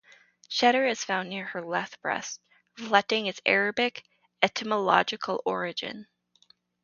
Schedar 0.49 0.89
is 0.89 1.03
found 1.05 1.29
near 1.29 1.45
her 1.45 1.61
left 1.61 2.01
breast, 2.01 2.41
reflecting 2.79 3.27
its 3.27 3.39
Arabic 3.45 4.03
etymological 4.41 5.43
origin. 5.45 6.07